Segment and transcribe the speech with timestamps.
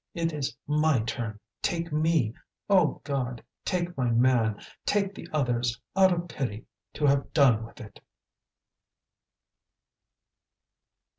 [0.15, 2.33] it is my turn, take me!
[2.71, 3.43] O God!
[3.63, 7.99] take my man, take the others, out of pity, to have done with it!"